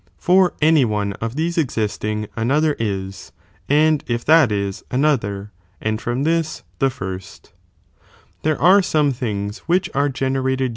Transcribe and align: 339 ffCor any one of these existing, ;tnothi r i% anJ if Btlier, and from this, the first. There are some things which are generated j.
339 0.17 0.33
ffCor 0.33 0.57
any 0.67 0.83
one 0.83 1.13
of 1.21 1.35
these 1.35 1.59
existing, 1.59 2.25
;tnothi 2.35 2.69
r 2.69 2.75
i% 2.79 3.31
anJ 3.69 4.01
if 4.07 4.25
Btlier, 4.25 5.51
and 5.79 6.01
from 6.01 6.23
this, 6.23 6.63
the 6.79 6.89
first. 6.89 7.53
There 8.41 8.59
are 8.59 8.81
some 8.81 9.11
things 9.13 9.59
which 9.67 9.91
are 9.93 10.09
generated 10.09 10.69
j. 10.69 10.69